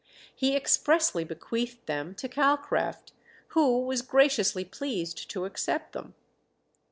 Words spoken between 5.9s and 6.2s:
them.